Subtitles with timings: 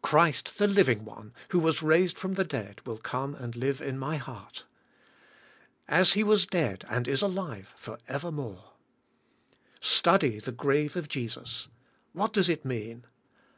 [0.00, 3.98] Christ the Liv ing One, who was raised from death, will come and live in
[3.98, 4.64] my heart.
[5.86, 8.72] "As He was dead, and is alive, for evermore."
[9.82, 11.68] Study the grave of Jesus.
[12.14, 13.04] What does it mean?